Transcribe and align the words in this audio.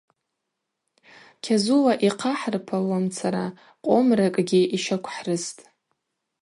Кьазула 1.43 1.93
йхъахӏырпалуамцара 2.07 3.45
къомракӏгьи 3.83 4.61
йщаквхӏрыстӏ. 4.75 5.61